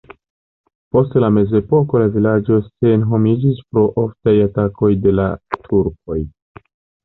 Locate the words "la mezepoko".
1.23-2.01